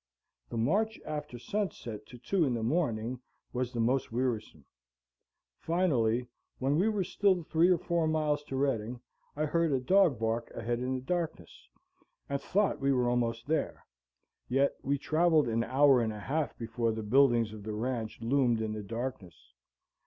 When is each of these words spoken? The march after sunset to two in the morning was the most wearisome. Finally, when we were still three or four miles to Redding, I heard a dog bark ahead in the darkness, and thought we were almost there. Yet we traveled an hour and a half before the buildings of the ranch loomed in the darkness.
The 0.49 0.57
march 0.57 0.99
after 1.05 1.37
sunset 1.37 2.07
to 2.07 2.17
two 2.17 2.43
in 2.43 2.55
the 2.55 2.63
morning 2.63 3.19
was 3.53 3.71
the 3.71 3.79
most 3.79 4.11
wearisome. 4.11 4.65
Finally, 5.59 6.25
when 6.57 6.79
we 6.79 6.89
were 6.89 7.03
still 7.03 7.43
three 7.43 7.69
or 7.69 7.77
four 7.77 8.07
miles 8.07 8.41
to 8.45 8.55
Redding, 8.55 8.99
I 9.35 9.45
heard 9.45 9.71
a 9.71 9.79
dog 9.79 10.17
bark 10.17 10.49
ahead 10.55 10.79
in 10.79 10.95
the 10.95 11.01
darkness, 11.01 11.69
and 12.27 12.41
thought 12.41 12.79
we 12.81 12.91
were 12.91 13.07
almost 13.07 13.45
there. 13.45 13.85
Yet 14.49 14.73
we 14.81 14.97
traveled 14.97 15.47
an 15.47 15.63
hour 15.63 16.01
and 16.01 16.11
a 16.11 16.19
half 16.19 16.57
before 16.57 16.91
the 16.91 17.03
buildings 17.03 17.53
of 17.53 17.61
the 17.61 17.73
ranch 17.73 18.19
loomed 18.23 18.59
in 18.59 18.73
the 18.73 18.81
darkness. 18.81 19.53